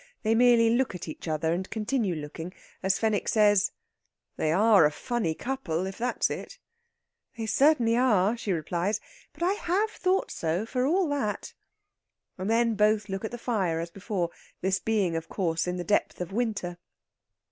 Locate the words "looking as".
2.15-2.97